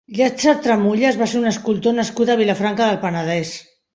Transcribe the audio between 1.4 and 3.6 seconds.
un escultor nascut a Vilafranca del Penedès.